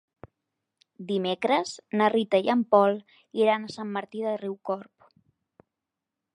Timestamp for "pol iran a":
2.73-3.71